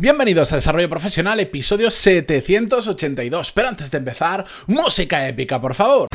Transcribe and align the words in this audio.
Bienvenidos 0.00 0.50
a 0.50 0.54
Desarrollo 0.54 0.88
Profesional, 0.88 1.40
episodio 1.40 1.90
782. 1.90 3.52
Pero 3.52 3.68
antes 3.68 3.90
de 3.90 3.98
empezar, 3.98 4.46
música 4.66 5.28
épica, 5.28 5.60
por 5.60 5.74
favor. 5.74 6.08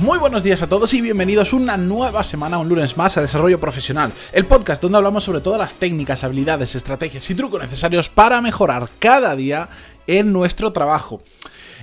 Muy 0.00 0.18
buenos 0.18 0.42
días 0.42 0.62
a 0.62 0.66
todos 0.68 0.92
y 0.94 1.00
bienvenidos 1.00 1.52
una 1.52 1.76
nueva 1.76 2.24
semana, 2.24 2.58
un 2.58 2.68
lunes 2.68 2.96
más 2.96 3.16
a 3.16 3.20
Desarrollo 3.20 3.60
Profesional, 3.60 4.10
el 4.32 4.46
podcast 4.46 4.82
donde 4.82 4.98
hablamos 4.98 5.22
sobre 5.22 5.42
todas 5.42 5.60
las 5.60 5.74
técnicas, 5.74 6.24
habilidades, 6.24 6.74
estrategias 6.74 7.30
y 7.30 7.36
trucos 7.36 7.62
necesarios 7.62 8.08
para 8.08 8.40
mejorar 8.40 8.88
cada 8.98 9.36
día 9.36 9.68
en 10.08 10.32
nuestro 10.32 10.72
trabajo. 10.72 11.22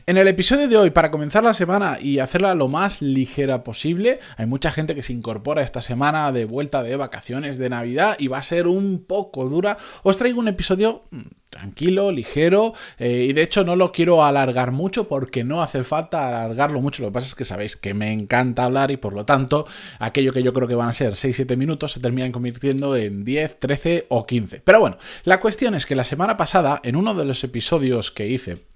En 0.07 0.17
el 0.17 0.27
episodio 0.27 0.67
de 0.67 0.77
hoy, 0.77 0.91
para 0.91 1.09
comenzar 1.09 1.43
la 1.43 1.55
semana 1.55 1.97
y 1.99 2.19
hacerla 2.19 2.53
lo 2.53 2.67
más 2.67 3.01
ligera 3.01 3.63
posible, 3.63 4.19
hay 4.37 4.45
mucha 4.45 4.69
gente 4.69 4.93
que 4.93 5.01
se 5.01 5.13
incorpora 5.13 5.63
esta 5.63 5.81
semana 5.81 6.31
de 6.31 6.45
vuelta 6.45 6.83
de 6.83 6.95
vacaciones 6.95 7.57
de 7.57 7.71
Navidad 7.71 8.15
y 8.19 8.27
va 8.27 8.37
a 8.37 8.43
ser 8.43 8.67
un 8.67 9.03
poco 9.03 9.49
dura. 9.49 9.79
Os 10.03 10.17
traigo 10.17 10.39
un 10.39 10.47
episodio 10.47 11.05
mm, 11.09 11.21
tranquilo, 11.49 12.11
ligero 12.11 12.75
eh, 12.99 13.25
y 13.27 13.33
de 13.33 13.41
hecho 13.41 13.63
no 13.63 13.75
lo 13.75 13.91
quiero 13.91 14.23
alargar 14.23 14.71
mucho 14.71 15.07
porque 15.07 15.43
no 15.43 15.63
hace 15.63 15.83
falta 15.83 16.27
alargarlo 16.27 16.81
mucho. 16.81 17.01
Lo 17.01 17.09
que 17.09 17.13
pasa 17.13 17.25
es 17.25 17.33
que 17.33 17.43
sabéis 17.43 17.75
que 17.75 17.95
me 17.95 18.13
encanta 18.13 18.63
hablar 18.63 18.91
y 18.91 18.97
por 18.97 19.13
lo 19.13 19.25
tanto 19.25 19.65
aquello 19.97 20.33
que 20.33 20.43
yo 20.43 20.53
creo 20.53 20.67
que 20.67 20.75
van 20.75 20.89
a 20.89 20.93
ser 20.93 21.13
6-7 21.13 21.57
minutos 21.57 21.93
se 21.93 21.99
terminan 21.99 22.31
convirtiendo 22.31 22.95
en 22.95 23.23
10, 23.23 23.59
13 23.59 24.05
o 24.09 24.27
15. 24.27 24.61
Pero 24.63 24.79
bueno, 24.81 24.99
la 25.23 25.39
cuestión 25.39 25.73
es 25.73 25.87
que 25.87 25.95
la 25.95 26.03
semana 26.03 26.37
pasada 26.37 26.79
en 26.83 26.95
uno 26.95 27.15
de 27.15 27.25
los 27.25 27.43
episodios 27.43 28.11
que 28.11 28.27
hice 28.27 28.74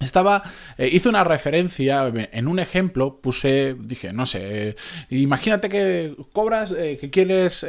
estaba, 0.00 0.42
eh, 0.78 0.88
hice 0.90 1.10
una 1.10 1.24
referencia, 1.24 2.10
en 2.32 2.48
un 2.48 2.58
ejemplo 2.58 3.20
puse, 3.20 3.76
dije, 3.78 4.12
no 4.14 4.24
sé, 4.24 4.70
eh, 4.70 4.74
imagínate 5.10 5.68
que 5.68 6.16
cobras, 6.32 6.72
eh, 6.72 6.96
que 6.98 7.10
quieres 7.10 7.66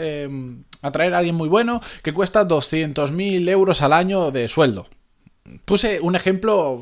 atraer 0.82 1.14
a 1.14 1.18
alguien 1.18 1.36
muy 1.36 1.50
bueno, 1.50 1.82
que 2.02 2.14
cuesta 2.14 2.48
200.000 2.48 3.50
euros 3.50 3.82
al 3.82 3.94
año 3.94 4.32
de 4.32 4.48
sueldo. 4.48 4.88
Puse 5.66 6.00
un 6.00 6.16
ejemplo, 6.16 6.82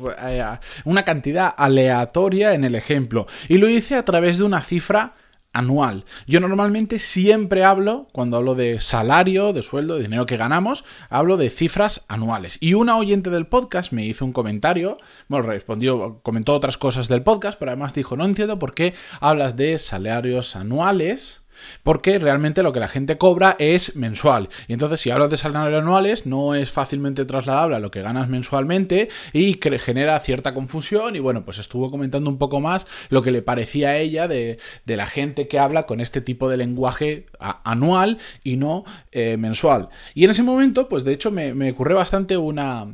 una 0.84 1.02
cantidad 1.02 1.52
aleatoria 1.56 2.54
en 2.54 2.64
el 2.64 2.76
ejemplo, 2.76 3.26
y 3.48 3.58
lo 3.58 3.68
hice 3.68 3.96
a 3.96 4.04
través 4.04 4.38
de 4.38 4.44
una 4.44 4.62
cifra 4.62 5.14
anual. 5.52 6.04
Yo 6.26 6.40
normalmente 6.40 6.98
siempre 6.98 7.64
hablo, 7.64 8.08
cuando 8.12 8.36
hablo 8.36 8.54
de 8.54 8.80
salario, 8.80 9.52
de 9.52 9.62
sueldo, 9.62 9.96
de 9.96 10.02
dinero 10.02 10.26
que 10.26 10.36
ganamos, 10.36 10.84
hablo 11.08 11.36
de 11.36 11.50
cifras 11.50 12.04
anuales. 12.08 12.58
Y 12.60 12.74
una 12.74 12.96
oyente 12.96 13.30
del 13.30 13.46
podcast 13.46 13.92
me 13.92 14.06
hizo 14.06 14.24
un 14.24 14.32
comentario, 14.32 14.96
bueno, 15.28 15.46
respondió, 15.46 16.20
comentó 16.22 16.54
otras 16.54 16.78
cosas 16.78 17.08
del 17.08 17.22
podcast, 17.22 17.58
pero 17.58 17.70
además 17.70 17.94
dijo, 17.94 18.16
no 18.16 18.24
entiendo 18.24 18.58
por 18.58 18.74
qué 18.74 18.94
hablas 19.20 19.56
de 19.56 19.78
salarios 19.78 20.56
anuales 20.56 21.42
porque 21.82 22.18
realmente 22.18 22.62
lo 22.62 22.72
que 22.72 22.80
la 22.80 22.88
gente 22.88 23.18
cobra 23.18 23.56
es 23.58 23.96
mensual. 23.96 24.48
Y 24.68 24.72
entonces, 24.72 25.00
si 25.00 25.10
hablas 25.10 25.30
de 25.30 25.36
salarios 25.36 25.80
anuales, 25.80 26.26
no 26.26 26.54
es 26.54 26.70
fácilmente 26.70 27.24
trasladable 27.24 27.76
a 27.76 27.80
lo 27.80 27.90
que 27.90 28.02
ganas 28.02 28.28
mensualmente 28.28 29.08
y 29.32 29.58
genera 29.78 30.18
cierta 30.20 30.54
confusión. 30.54 31.16
Y 31.16 31.18
bueno, 31.18 31.44
pues 31.44 31.58
estuvo 31.58 31.90
comentando 31.90 32.30
un 32.30 32.38
poco 32.38 32.60
más 32.60 32.86
lo 33.08 33.22
que 33.22 33.30
le 33.30 33.42
parecía 33.42 33.90
a 33.90 33.96
ella 33.98 34.28
de, 34.28 34.58
la 34.86 35.06
gente 35.06 35.48
que 35.48 35.58
habla 35.58 35.84
con 35.84 36.00
este 36.00 36.20
tipo 36.20 36.48
de 36.48 36.56
lenguaje 36.56 37.26
anual 37.38 38.18
y 38.44 38.56
no 38.56 38.84
eh, 39.12 39.36
mensual. 39.36 39.88
Y 40.14 40.24
en 40.24 40.30
ese 40.30 40.42
momento, 40.42 40.88
pues 40.88 41.04
de 41.04 41.12
hecho, 41.12 41.30
me, 41.30 41.54
me 41.54 41.70
ocurrió 41.70 41.96
bastante 41.96 42.36
una 42.36 42.88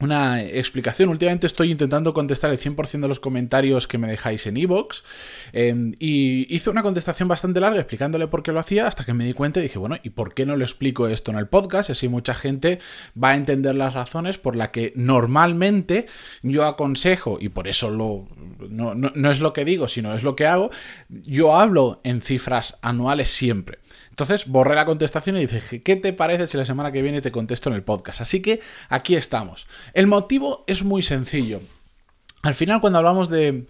una 0.00 0.42
explicación. 0.42 1.10
Últimamente 1.10 1.46
estoy 1.46 1.70
intentando 1.70 2.14
contestar 2.14 2.50
el 2.50 2.58
100% 2.58 3.00
de 3.00 3.08
los 3.08 3.20
comentarios 3.20 3.86
que 3.86 3.98
me 3.98 4.08
dejáis 4.08 4.46
en 4.46 4.56
iVoox 4.56 5.02
em, 5.52 5.94
y 5.98 6.52
hice 6.54 6.70
una 6.70 6.82
contestación 6.82 7.28
bastante 7.28 7.60
larga 7.60 7.80
explicándole 7.80 8.26
por 8.26 8.42
qué 8.42 8.52
lo 8.52 8.60
hacía 8.60 8.86
hasta 8.86 9.04
que 9.04 9.14
me 9.14 9.24
di 9.24 9.34
cuenta 9.34 9.60
y 9.60 9.64
dije, 9.64 9.78
bueno, 9.78 9.98
¿y 10.02 10.10
por 10.10 10.34
qué 10.34 10.46
no 10.46 10.56
lo 10.56 10.64
explico 10.64 11.06
esto 11.06 11.30
en 11.30 11.38
el 11.38 11.48
podcast? 11.48 11.90
Así 11.90 12.08
mucha 12.08 12.34
gente 12.34 12.78
va 13.22 13.30
a 13.30 13.36
entender 13.36 13.74
las 13.74 13.94
razones 13.94 14.38
por 14.38 14.56
las 14.56 14.70
que 14.70 14.92
normalmente 14.96 16.06
yo 16.42 16.64
aconsejo, 16.64 17.38
y 17.40 17.50
por 17.50 17.68
eso 17.68 17.90
lo, 17.90 18.26
no, 18.68 18.94
no 18.94 19.30
es 19.30 19.40
lo 19.40 19.52
que 19.52 19.64
digo, 19.64 19.88
sino 19.88 20.14
es 20.14 20.22
lo 20.22 20.36
que 20.36 20.46
hago, 20.46 20.70
yo 21.08 21.58
hablo 21.58 22.00
en 22.04 22.22
cifras 22.22 22.78
anuales 22.82 23.30
siempre. 23.30 23.78
Entonces 24.20 24.46
borré 24.46 24.74
la 24.74 24.84
contestación 24.84 25.38
y 25.38 25.46
dije, 25.46 25.82
¿qué 25.82 25.96
te 25.96 26.12
parece 26.12 26.46
si 26.46 26.58
la 26.58 26.66
semana 26.66 26.92
que 26.92 27.00
viene 27.00 27.22
te 27.22 27.32
contesto 27.32 27.70
en 27.70 27.74
el 27.74 27.82
podcast? 27.82 28.20
Así 28.20 28.42
que 28.42 28.60
aquí 28.90 29.14
estamos. 29.16 29.66
El 29.94 30.06
motivo 30.06 30.64
es 30.66 30.84
muy 30.84 31.02
sencillo. 31.02 31.62
Al 32.42 32.54
final 32.54 32.82
cuando 32.82 32.98
hablamos 32.98 33.30
de, 33.30 33.66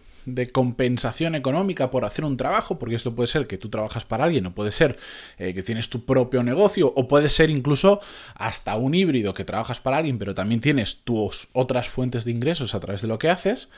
compensación 0.53 1.37
económica 1.37 1.93
por 1.93 2.05
hacer 2.05 2.25
un 2.25 2.37
trabajo, 2.37 2.81
porque 2.81 2.97
esto 2.97 3.15
puede 3.15 3.28
ser 3.28 3.47
que 3.47 3.59
tú 3.59 3.69
trabajas 3.69 4.05
para 4.05 4.25
alguien, 4.25 4.47
o 4.47 4.55
puede 4.55 4.72
ser 4.72 4.99
eh, 5.39 5.55
que 5.55 5.62
tienes 5.62 5.89
tu 5.89 6.05
propio 6.05 6.43
negocio, 6.43 6.93
o 6.97 7.06
puede 7.06 7.28
ser 7.28 7.49
incluso 7.49 8.00
hasta 8.34 8.75
un 8.75 8.94
híbrido 8.94 9.33
que 9.34 9.44
trabajas 9.44 9.81
para 9.81 9.99
alguien, 9.99 10.19
pero 10.19 10.34
también 10.34 10.60
tienes 10.60 11.05
tus 11.05 11.49
otras 11.53 11.89
fuentes 11.89 12.25
de 12.25 12.33
ingresos 12.33 12.75
a 12.75 12.81
través 12.81 13.03
de 13.03 13.09
lo 13.09 13.21
que 13.21 13.31
haces, 13.31 13.69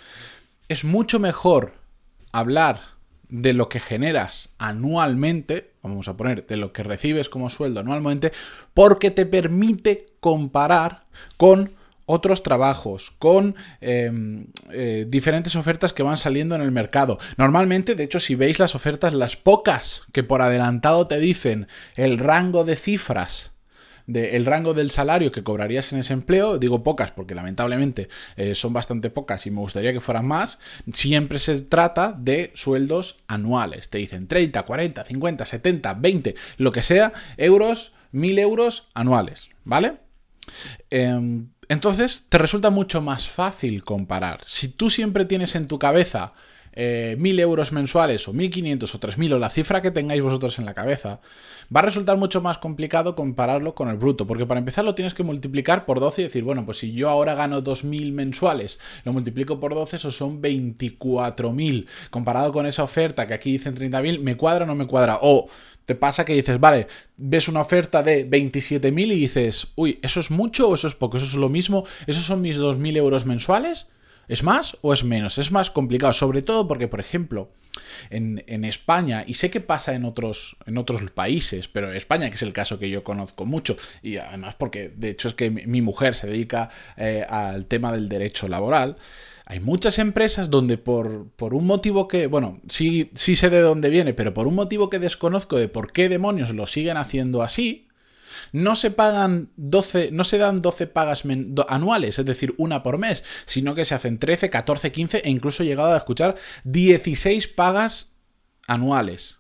es 0.69 0.85
mucho 0.85 1.19
mejor 1.19 1.75
hablar 2.33 2.81
de 3.29 3.53
lo 3.53 3.69
que 3.69 3.81
generas 3.81 4.51
anualmente, 4.59 5.72
vamos 5.83 6.09
a 6.09 6.17
poner, 6.17 6.47
de 6.47 6.57
lo 6.57 6.73
que 6.73 6.83
recibes 6.83 7.29
como 7.29 7.51
sueldo 7.51 7.81
anualmente, 7.81 8.33
porque 8.75 9.11
te 9.11 9.27
permite 9.27 10.07
comparar 10.21 11.05
con 11.37 11.73
otros 12.07 12.43
trabajos, 12.43 13.13
con 13.19 13.55
em, 13.81 14.47
eh, 14.71 15.07
diferentes 15.09 15.55
ofertas 15.57 15.93
que 15.93 16.03
van 16.03 16.17
saliendo 16.17 16.55
en 16.55 16.61
el 16.61 16.73
mercado. 16.73 17.19
Normalmente, 17.37 17.95
de 17.95 18.05
hecho, 18.05 18.21
si 18.21 18.35
veis 18.35 18.59
las 18.59 18.75
ofertas, 18.75 19.15
las 19.15 19.37
pocas 19.37 20.03
que 20.13 20.23
por 20.23 20.43
adelantado 20.43 21.07
te 21.07 21.19
dicen 21.19 21.69
el 21.95 22.19
rango 22.19 22.65
de 22.65 22.77
cifras 22.77 23.52
el 24.15 24.47
rango 24.47 24.75
del 24.75 24.91
salario 24.91 25.33
que 25.33 25.43
cobrarías 25.43 25.93
en 25.93 26.01
ese 26.01 26.13
empleo, 26.13 26.59
digo 26.59 26.83
pocas 26.83 27.11
porque 27.11 27.35
lamentablemente 27.35 28.09
eh, 28.37 28.55
son 28.55 28.73
bastante 28.73 29.11
pocas 29.11 29.47
y 29.47 29.51
me 29.51 29.61
gustaría 29.61 29.93
que 29.93 30.01
fueran 30.01 30.27
más, 30.27 30.59
siempre 30.93 31.39
se 31.39 31.61
trata 31.61 32.13
de 32.13 32.53
sueldos 32.55 33.17
anuales. 33.27 33.89
Te 33.89 33.99
dicen 33.99 34.27
30, 34.27 34.63
40, 34.63 35.05
50, 35.05 35.45
70, 35.47 35.95
20, 35.95 36.35
lo 36.59 36.73
que 36.73 36.83
sea, 36.83 37.13
euros, 37.37 37.93
1000 38.13 38.39
euros 38.39 38.89
anuales, 38.95 39.49
¿vale? 39.65 39.99
Em, 40.91 41.49
entonces 41.69 42.27
te 42.29 42.39
resulta 42.39 42.71
mucho 42.71 43.01
más 43.01 43.29
fácil 43.29 43.85
comparar. 43.85 44.41
Si 44.45 44.69
tú 44.69 44.91
siempre 44.91 45.25
tienes 45.25 45.55
en 45.55 45.69
tu 45.69 45.79
cabeza 45.79 46.35
eh, 46.73 47.17
1000 47.19 47.41
euros 47.41 47.73
mensuales 47.73 48.27
o 48.29 48.33
1500 48.33 48.95
o 48.95 48.99
3000 48.99 49.35
o 49.35 49.39
la 49.39 49.51
cifra 49.51 49.83
que 49.83 49.91
tengáis 49.91 50.23
vosotros 50.23 50.59
en 50.59 50.65
la 50.65 50.75
cabeza, 50.75 51.21
va 51.75 51.81
a 51.81 51.85
resultar 51.85 52.17
mucho 52.17 52.41
más 52.41 52.59
complicado 52.59 53.15
compararlo 53.15 53.75
con 53.75 53.89
el 53.89 53.97
bruto, 53.97 54.27
porque 54.27 54.47
para 54.47 54.61
empezar 54.61 54.85
lo 54.85 54.95
tienes 54.95 55.15
que 55.15 55.23
multiplicar 55.23 55.85
por 55.85 56.01
12 56.01 56.23
y 56.23 56.25
decir, 56.25 56.45
bueno, 56.45 56.65
pues 56.65 56.79
si 56.79 56.93
yo 56.93 57.09
ahora 57.09 57.35
gano 57.35 57.61
2000 57.61 58.13
mensuales, 58.13 58.79
lo 59.05 59.13
multiplico 59.13 59.61
por 59.61 59.75
12, 59.75 59.97
eso 59.97 60.11
son 60.11 60.43
24.000. 60.43 61.87
Comparado 62.11 62.53
con 62.53 62.67
esa 62.67 62.83
oferta 62.83 63.27
que 63.27 63.35
aquí 63.35 63.53
dicen 63.53 63.75
30.000, 63.75 64.21
¿me 64.21 64.37
cuadra 64.37 64.65
o 64.65 64.67
no 64.67 64.75
me 64.75 64.87
cuadra? 64.87 65.19
O 65.23 65.49
te 65.85 65.95
pasa 65.95 66.25
que 66.25 66.35
dices, 66.35 66.61
vale, 66.61 66.87
ves 67.17 67.49
una 67.49 67.61
oferta 67.61 68.03
de 68.03 68.29
27.000 68.29 69.07
y 69.07 69.21
dices, 69.21 69.69
uy, 69.75 69.99
¿eso 70.03 70.21
es 70.21 70.31
mucho 70.31 70.69
o 70.69 70.75
eso 70.75 70.89
es 70.89 70.95
poco? 70.95 71.17
¿Eso 71.17 71.27
es 71.27 71.35
lo 71.35 71.49
mismo? 71.49 71.85
¿Esos 72.07 72.25
son 72.25 72.41
mis 72.41 72.59
2.000 72.59 72.97
euros 72.97 73.27
mensuales? 73.27 73.89
¿Es 74.29 74.43
más 74.43 74.77
o 74.81 74.93
es 74.93 75.05
menos? 75.05 75.39
Es 75.39 75.51
más 75.51 75.71
complicado, 75.71 76.13
sobre 76.13 76.43
todo 76.43 76.69
porque, 76.69 76.89
por 76.89 77.01
ejemplo, 77.01 77.51
en, 78.11 78.65
España, 78.65 79.25
y 79.27 79.35
sé 79.35 79.51
que 79.51 79.61
pasa 79.61 79.95
en 79.95 80.05
otros, 80.05 80.57
en 80.67 80.79
otros 80.79 81.11
países, 81.11 81.69
pero 81.69 81.91
en 81.91 81.97
España, 81.97 82.29
que 82.29 82.37
es 82.37 82.43
el 82.43 82.53
caso 82.53 82.79
que 82.79 82.91
yo 82.91 83.03
conozco 83.03 83.45
mucho, 83.45 83.77
y 84.03 84.19
además 84.19 84.55
porque 84.57 84.93
de 84.95 85.11
hecho 85.11 85.29
es 85.29 85.35
que 85.35 85.51
mi, 85.51 85.83
mujer 85.83 86.15
se 86.15 86.27
dedica 86.27 86.71
eh, 86.97 87.25
al 87.29 87.67
tema 87.67 87.93
del 87.93 88.09
derecho 88.09 88.49
laboral, 88.49 88.97
hay 89.45 89.61
muchas 89.61 89.99
empresas 89.99 90.51
donde 90.51 90.79
por, 90.79 91.29
por, 91.31 91.55
un 91.55 91.67
motivo 91.67 92.09
que, 92.09 92.27
bueno, 92.27 92.61
sí, 92.69 93.11
sí 93.15 93.37
sé 93.37 93.51
de 93.51 93.61
dónde 93.61 93.91
viene, 93.91 94.15
pero 94.15 94.33
por 94.33 94.47
un 94.47 94.55
motivo 94.55 94.89
que 94.89 94.99
desconozco 94.99 95.59
de 95.59 95.69
por 95.69 95.93
qué 95.93 96.09
demonios 96.09 96.51
lo 96.51 96.67
siguen 96.67 96.97
haciendo 96.97 97.43
así, 97.43 97.89
no 98.53 98.75
se 98.77 98.91
pagan 98.91 99.51
12, 99.57 100.11
no 100.13 100.25
se 100.25 100.39
dan 100.39 100.63
12 100.63 100.87
pagas 100.89 101.23
anuales, 101.69 102.19
es 102.19 102.27
decir, 102.27 102.55
una 102.59 102.83
por 102.83 102.99
mes, 102.99 103.25
sino 103.47 103.75
que 103.75 103.85
se 103.85 103.95
hacen 103.95 104.19
13, 104.19 104.51
14, 104.51 104.93
15 104.93 105.19
e 105.25 105.31
incluso 105.31 105.63
he 105.63 105.67
llegado 105.67 105.93
a 105.93 105.99
escuchar 105.99 106.35
16 106.65 107.49
pagas 107.49 108.13
anuales. 108.67 109.39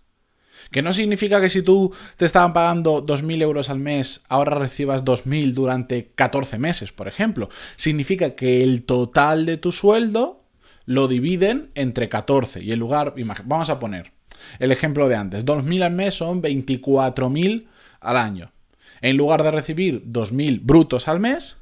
Que 0.70 0.82
no 0.82 0.92
significa 0.92 1.40
que 1.40 1.50
si 1.50 1.62
tú 1.62 1.92
te 2.16 2.24
estaban 2.24 2.52
pagando 2.52 3.04
2.000 3.04 3.42
euros 3.42 3.68
al 3.68 3.78
mes, 3.78 4.22
ahora 4.28 4.58
recibas 4.58 5.04
2.000 5.04 5.52
durante 5.52 6.12
14 6.14 6.58
meses, 6.58 6.92
por 6.92 7.08
ejemplo. 7.08 7.50
Significa 7.76 8.34
que 8.34 8.62
el 8.62 8.84
total 8.84 9.44
de 9.44 9.58
tu 9.58 9.72
sueldo 9.72 10.44
lo 10.86 11.08
dividen 11.08 11.70
entre 11.74 12.08
14 12.08 12.62
y 12.62 12.72
en 12.72 12.78
lugar, 12.78 13.14
vamos 13.44 13.70
a 13.70 13.78
poner 13.78 14.12
el 14.58 14.72
ejemplo 14.72 15.08
de 15.08 15.16
antes, 15.16 15.46
2.000 15.46 15.82
al 15.82 15.92
mes 15.92 16.14
son 16.14 16.42
24.000 16.42 17.66
al 18.00 18.16
año. 18.16 18.52
En 19.00 19.16
lugar 19.16 19.42
de 19.42 19.50
recibir 19.50 20.04
2.000 20.04 20.60
brutos 20.62 21.08
al 21.08 21.20
mes, 21.20 21.56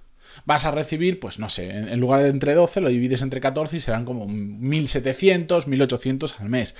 vas 0.44 0.64
a 0.64 0.70
recibir, 0.70 1.20
pues 1.20 1.38
no 1.38 1.48
sé, 1.48 1.70
en 1.70 2.00
lugar 2.00 2.22
de 2.22 2.28
entre 2.28 2.54
12, 2.54 2.80
lo 2.80 2.88
divides 2.88 3.22
entre 3.22 3.40
14 3.40 3.76
y 3.76 3.80
serán 3.80 4.04
como 4.04 4.26
1.700, 4.26 5.66
1.800 5.66 6.40
al 6.40 6.48
mes. 6.48 6.74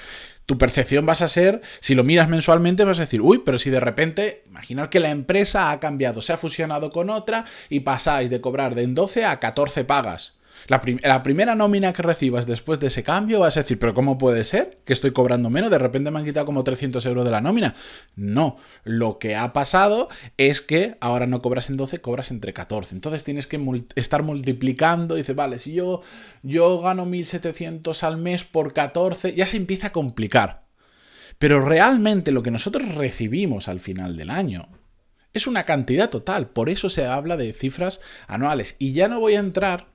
Tu 0.47 0.59
percepción 0.59 1.07
vas 1.07 1.23
a 1.23 1.29
ser, 1.29 1.61
si 1.81 1.95
lo 1.95 2.05
miras 2.05 2.29
mensualmente, 2.29 2.85
vas 2.85 2.99
a 2.99 3.03
decir, 3.03 3.21
uy, 3.21 3.43
pero 3.45 3.59
si 3.59 3.71
de 3.71 3.81
repente, 3.81 4.45
imaginar 4.47 4.91
que 4.91 5.01
la 5.01 5.11
empresa 5.11 5.71
ha 5.71 5.81
cambiado, 5.81 6.23
se 6.23 6.33
ha 6.33 6.37
fusionado 6.37 6.91
con 6.91 7.11
otra 7.11 7.45
y 7.69 7.81
pasáis 7.81 8.31
de 8.31 8.41
cobrar 8.41 8.75
de 8.75 8.83
en 8.83 8.95
12 8.95 9.25
a 9.25 9.39
14 9.39 9.85
pagas. 9.85 10.40
La, 10.67 11.23
primera 11.23 11.55
nómina 11.55 11.93
que 11.93 12.03
recibas 12.03 12.47
después 12.47 12.81
de 12.81 12.89
ese 12.89 13.03
cambio 13.03 13.41
vas 13.41 13.57
a 13.57 13.61
decir, 13.61 13.79
pero 13.79 13.95
¿cómo 13.95 14.19
puede 14.19 14.45
ser 14.45 14.81
que 14.85 14.93
estoy 14.93 15.13
cobrando 15.13 15.51
menos? 15.51 15.71
De 15.71 15.79
repente 15.79 16.11
me 16.11 16.19
han 16.19 16.25
quitado 16.25 16.47
como 16.47 16.65
300 16.65 17.05
euros 17.07 17.25
de 17.25 17.31
la 17.31 17.41
nómina. 17.41 17.75
No, 18.17 18.57
lo 18.85 19.19
que 19.19 19.37
ha 19.37 19.53
pasado 19.53 20.09
es 20.37 20.61
que 20.61 20.97
ahora 21.01 21.27
no 21.27 21.43
cobras 21.43 21.71
en 21.71 21.77
12, 21.77 22.01
cobras 22.01 22.31
entre 22.31 22.53
14. 22.53 22.95
Entonces 22.95 23.25
tienes 23.25 23.47
que 23.47 23.61
estar 23.95 24.23
multiplicando. 24.23 25.15
Dice, 25.15 25.33
vale, 25.33 25.59
si 25.59 25.73
yo, 25.73 26.03
yo 26.43 26.81
gano 26.81 27.07
1.700 27.07 28.03
al 28.03 28.17
mes 28.17 28.45
por 28.45 28.73
14, 28.73 29.35
ya 29.35 29.47
se 29.47 29.57
empieza 29.57 29.89
a 29.89 29.93
complicar. 29.93 30.65
Pero 31.39 31.61
realmente 31.67 32.33
lo 32.33 32.43
que 32.43 32.51
nosotros 32.51 32.95
recibimos 32.95 33.69
al 33.69 33.81
final 33.81 34.17
del 34.17 34.31
año 34.31 34.69
es 35.33 35.47
una 35.47 35.65
cantidad 35.65 36.11
total. 36.11 36.51
Por 36.51 36.69
eso 36.69 36.89
se 36.89 37.07
habla 37.07 37.37
de 37.37 37.53
cifras 37.53 38.01
anuales. 38.27 38.77
Y 38.79 38.93
ya 38.93 39.09
no 39.09 39.21
voy 39.21 39.37
a 39.37 39.41
entrar 39.41 39.90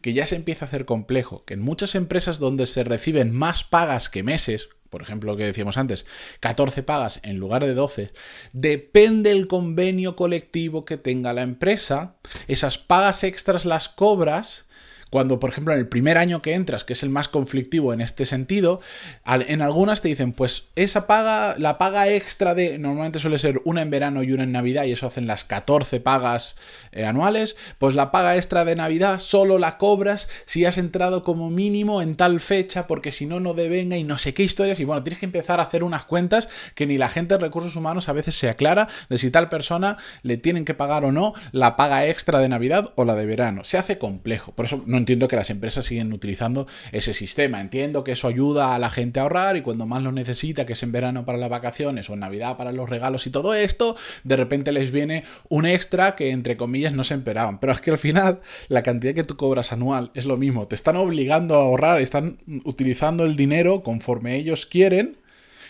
que 0.00 0.12
ya 0.12 0.26
se 0.26 0.36
empieza 0.36 0.64
a 0.64 0.68
hacer 0.68 0.84
complejo, 0.84 1.44
que 1.44 1.54
en 1.54 1.60
muchas 1.60 1.94
empresas 1.94 2.38
donde 2.38 2.66
se 2.66 2.84
reciben 2.84 3.32
más 3.32 3.64
pagas 3.64 4.08
que 4.08 4.22
meses, 4.22 4.68
por 4.90 5.02
ejemplo, 5.02 5.32
lo 5.32 5.38
que 5.38 5.46
decíamos 5.46 5.78
antes, 5.78 6.04
14 6.40 6.82
pagas 6.82 7.20
en 7.24 7.38
lugar 7.38 7.64
de 7.64 7.74
12, 7.74 8.10
depende 8.52 9.30
el 9.30 9.48
convenio 9.48 10.16
colectivo 10.16 10.84
que 10.84 10.98
tenga 10.98 11.32
la 11.32 11.42
empresa, 11.42 12.16
esas 12.46 12.76
pagas 12.78 13.24
extras 13.24 13.64
las 13.64 13.88
cobras 13.88 14.66
cuando, 15.12 15.38
por 15.38 15.50
ejemplo, 15.50 15.74
en 15.74 15.78
el 15.78 15.86
primer 15.88 16.16
año 16.16 16.40
que 16.40 16.54
entras, 16.54 16.84
que 16.84 16.94
es 16.94 17.02
el 17.02 17.10
más 17.10 17.28
conflictivo 17.28 17.92
en 17.92 18.00
este 18.00 18.24
sentido, 18.24 18.80
en 19.26 19.60
algunas 19.60 20.00
te 20.00 20.08
dicen, 20.08 20.32
pues 20.32 20.70
esa 20.74 21.06
paga, 21.06 21.54
la 21.58 21.76
paga 21.76 22.08
extra 22.08 22.54
de, 22.54 22.78
normalmente 22.78 23.18
suele 23.18 23.36
ser 23.36 23.60
una 23.66 23.82
en 23.82 23.90
verano 23.90 24.22
y 24.22 24.32
una 24.32 24.44
en 24.44 24.52
Navidad, 24.52 24.84
y 24.84 24.92
eso 24.92 25.06
hacen 25.06 25.26
las 25.26 25.44
14 25.44 26.00
pagas 26.00 26.56
eh, 26.92 27.04
anuales, 27.04 27.56
pues 27.76 27.94
la 27.94 28.10
paga 28.10 28.36
extra 28.36 28.64
de 28.64 28.74
Navidad 28.74 29.18
solo 29.18 29.58
la 29.58 29.76
cobras 29.76 30.30
si 30.46 30.64
has 30.64 30.78
entrado 30.78 31.22
como 31.22 31.50
mínimo 31.50 32.00
en 32.00 32.14
tal 32.14 32.40
fecha, 32.40 32.86
porque 32.86 33.12
si 33.12 33.26
no, 33.26 33.38
no 33.38 33.52
devenga 33.52 33.98
y 33.98 34.04
no 34.04 34.16
sé 34.16 34.32
qué 34.32 34.44
historias, 34.44 34.80
y 34.80 34.86
bueno, 34.86 35.02
tienes 35.02 35.20
que 35.20 35.26
empezar 35.26 35.60
a 35.60 35.64
hacer 35.64 35.84
unas 35.84 36.06
cuentas 36.06 36.48
que 36.74 36.86
ni 36.86 36.96
la 36.96 37.10
gente 37.10 37.34
de 37.34 37.40
recursos 37.44 37.76
humanos 37.76 38.08
a 38.08 38.14
veces 38.14 38.34
se 38.34 38.48
aclara 38.48 38.88
de 39.10 39.18
si 39.18 39.30
tal 39.30 39.50
persona 39.50 39.98
le 40.22 40.38
tienen 40.38 40.64
que 40.64 40.72
pagar 40.72 41.04
o 41.04 41.12
no 41.12 41.34
la 41.52 41.76
paga 41.76 42.06
extra 42.06 42.38
de 42.38 42.48
Navidad 42.48 42.94
o 42.94 43.04
la 43.04 43.14
de 43.14 43.26
verano. 43.26 43.64
Se 43.64 43.76
hace 43.76 43.98
complejo, 43.98 44.52
por 44.52 44.64
eso 44.64 44.82
no 44.86 45.01
entiendo 45.02 45.28
que 45.28 45.36
las 45.36 45.50
empresas 45.50 45.84
siguen 45.84 46.12
utilizando 46.12 46.66
ese 46.92 47.12
sistema. 47.12 47.60
Entiendo 47.60 48.04
que 48.04 48.12
eso 48.12 48.28
ayuda 48.28 48.74
a 48.74 48.78
la 48.78 48.88
gente 48.88 49.20
a 49.20 49.24
ahorrar 49.24 49.56
y 49.56 49.60
cuando 49.60 49.86
más 49.86 50.02
lo 50.02 50.12
necesita, 50.12 50.64
que 50.64 50.72
es 50.72 50.82
en 50.82 50.92
verano 50.92 51.24
para 51.24 51.38
las 51.38 51.50
vacaciones 51.50 52.08
o 52.08 52.14
en 52.14 52.20
Navidad 52.20 52.56
para 52.56 52.72
los 52.72 52.88
regalos 52.88 53.26
y 53.26 53.30
todo 53.30 53.54
esto, 53.54 53.96
de 54.24 54.36
repente 54.36 54.72
les 54.72 54.90
viene 54.90 55.24
un 55.48 55.66
extra 55.66 56.14
que 56.14 56.30
entre 56.30 56.56
comillas 56.56 56.92
no 56.92 57.04
se 57.04 57.14
esperaban. 57.14 57.58
Pero 57.58 57.72
es 57.72 57.80
que 57.80 57.90
al 57.90 57.98
final 57.98 58.40
la 58.68 58.82
cantidad 58.82 59.14
que 59.14 59.24
tú 59.24 59.36
cobras 59.36 59.72
anual 59.72 60.10
es 60.14 60.24
lo 60.24 60.36
mismo. 60.36 60.66
Te 60.68 60.74
están 60.74 60.96
obligando 60.96 61.56
a 61.56 61.62
ahorrar, 61.62 62.00
están 62.00 62.38
utilizando 62.64 63.24
el 63.24 63.36
dinero 63.36 63.82
conforme 63.82 64.36
ellos 64.36 64.66
quieren 64.66 65.18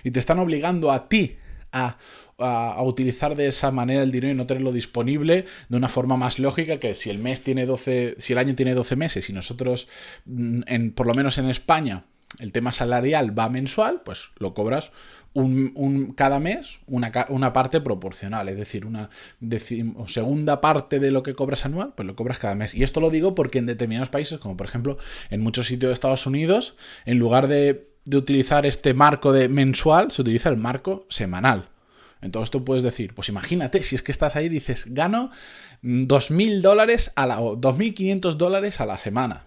y 0.05 0.11
te 0.11 0.19
están 0.19 0.38
obligando 0.38 0.93
a 0.93 1.08
ti 1.08 1.37
a 1.73 1.96
a, 2.43 2.83
utilizar 2.83 3.37
de 3.37 3.47
esa 3.47 3.71
manera 3.71 4.03
el 4.03 4.12
dinero 4.12 4.33
y 4.33 4.37
no 4.37 4.47
tenerlo 4.47 4.73
disponible 4.73 5.47
de 5.69 5.77
una 5.77 5.89
forma 5.89 6.17
más 6.17 6.39
lógica 6.39 6.79
que 6.79 6.94
si 6.94 7.11
el 7.11 7.19
mes 7.19 7.43
tiene 7.43 7.67
12, 7.67 8.17
si 8.19 8.33
el 8.33 8.39
año 8.39 8.55
tiene 8.55 8.75
12 8.75 8.97
meses 8.97 9.31
y 9.31 9.33
nosotros, 9.33 9.89
mm, 10.27 10.62
en, 10.67 10.93
por 10.93 11.06
lo 11.06 11.15
menos 11.15 11.39
en 11.39 11.49
España, 11.49 12.05
el 12.39 12.53
tema 12.53 12.73
salarial 12.73 13.39
va 13.39 13.50
mensual, 13.50 14.03
pues 14.05 14.31
lo 14.39 14.55
cobras 14.55 14.91
un, 15.35 16.12
cada 16.17 16.41
mes 16.41 16.79
una, 16.87 17.11
una, 17.29 17.53
parte 17.53 17.81
proporcional, 17.81 18.49
es 18.49 18.56
decir, 18.56 18.87
una 18.87 19.09
segunda 20.06 20.61
parte 20.61 20.99
de 20.99 21.11
lo 21.11 21.23
que 21.23 21.35
cobras 21.35 21.65
anual, 21.65 21.95
pues 21.95 22.06
lo 22.06 22.15
cobras 22.15 22.38
cada 22.38 22.55
mes. 22.55 22.75
Y 22.75 22.83
esto 22.83 23.00
lo 23.00 23.11
digo 23.11 23.35
porque 23.35 23.59
en 23.59 23.67
determinados 23.67 24.11
países, 24.11 24.38
como 24.38 24.56
por 24.56 24.67
ejemplo 24.67 24.99
en 25.31 25.41
muchos 25.41 25.67
sitios 25.67 25.88
de 25.88 25.95
Estados 25.95 26.27
Unidos, 26.27 26.77
en 27.06 27.19
lugar 27.19 27.49
de, 27.49 27.88
de 28.05 28.17
utilizar 28.17 28.67
este 28.67 28.95
marco 28.95 29.33
de 29.33 29.49
mensual, 29.49 30.11
se 30.11 30.23
utiliza 30.23 30.49
el 30.49 30.56
marco 30.56 31.06
semanal. 31.09 31.72
Entonces 32.23 32.51
tú 32.51 32.65
puedes 32.65 32.83
decir, 32.83 33.15
pues 33.15 33.29
imagínate, 33.29 33.83
si 33.83 33.97
es 33.97 34.03
que 34.03 34.13
estás 34.13 34.37
ahí 34.37 34.49
dices, 34.49 34.85
gano 34.87 35.31
2.000 35.83 36.61
dólares 36.61 37.13
a 37.17 37.27
la, 37.27 37.41
2.500 37.41 38.35
dólares 38.35 38.81
a 38.81 38.87
la 38.87 38.97
semana. 38.97 39.45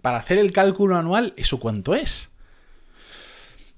Para 0.00 0.18
hacer 0.18 0.38
el 0.38 0.52
cálculo 0.52 0.96
anual, 0.96 1.34
¿eso 1.36 1.58
cuánto 1.58 1.94
es? 1.94 2.30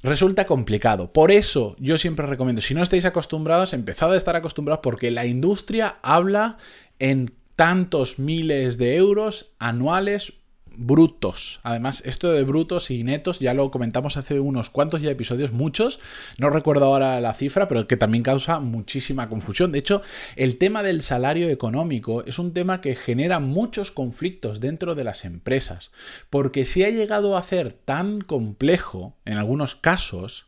Resulta 0.02 0.44
complicado. 0.44 1.12
Por 1.12 1.32
eso 1.32 1.74
yo 1.78 1.96
siempre 1.98 2.26
recomiendo, 2.26 2.60
si 2.60 2.74
no 2.74 2.82
estáis 2.82 3.06
acostumbrados, 3.06 3.72
empezad 3.72 4.12
a 4.12 4.16
estar 4.16 4.36
acostumbrados 4.36 4.82
porque 4.82 5.10
la 5.10 5.24
industria 5.24 5.96
habla 6.02 6.58
en 6.98 7.32
tantos 7.56 8.18
miles 8.18 8.76
de 8.76 8.96
euros 8.96 9.52
anuales 9.58 10.34
brutos. 10.76 11.60
Además, 11.62 12.02
esto 12.04 12.32
de 12.32 12.44
brutos 12.44 12.90
y 12.90 13.04
netos 13.04 13.38
ya 13.38 13.54
lo 13.54 13.70
comentamos 13.70 14.16
hace 14.16 14.40
unos 14.40 14.70
cuantos 14.70 15.02
ya 15.02 15.10
episodios, 15.10 15.52
muchos. 15.52 16.00
No 16.38 16.50
recuerdo 16.50 16.86
ahora 16.86 17.20
la 17.20 17.34
cifra, 17.34 17.68
pero 17.68 17.86
que 17.86 17.96
también 17.96 18.22
causa 18.22 18.60
muchísima 18.60 19.28
confusión. 19.28 19.72
De 19.72 19.78
hecho, 19.78 20.02
el 20.36 20.58
tema 20.58 20.82
del 20.82 21.02
salario 21.02 21.48
económico 21.48 22.24
es 22.24 22.38
un 22.38 22.52
tema 22.52 22.80
que 22.80 22.94
genera 22.94 23.40
muchos 23.40 23.90
conflictos 23.90 24.60
dentro 24.60 24.94
de 24.94 25.04
las 25.04 25.24
empresas, 25.24 25.90
porque 26.30 26.64
si 26.64 26.84
ha 26.84 26.90
llegado 26.90 27.36
a 27.36 27.42
ser 27.42 27.72
tan 27.72 28.20
complejo 28.20 29.16
en 29.24 29.38
algunos 29.38 29.74
casos 29.74 30.46